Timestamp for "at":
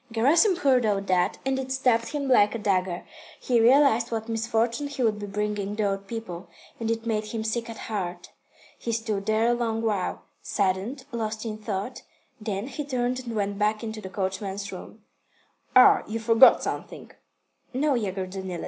7.69-7.77